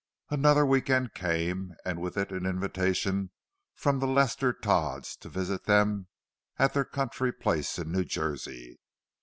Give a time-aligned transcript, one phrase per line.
[0.31, 3.29] Another week end came, and with it an invitation
[3.75, 6.07] from the Lester Todds to visit them
[6.57, 8.79] at their country place in New Jersey.